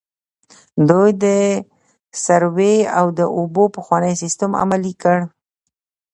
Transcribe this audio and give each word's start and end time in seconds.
دوی 0.89 1.09
د 1.23 1.25
سروې 2.25 2.75
او 2.99 3.05
د 3.19 3.21
اوبو 3.37 3.63
پخوانی 3.75 4.13
سیستم 4.21 4.51
عملي 4.61 4.93
کړ. 5.03 5.17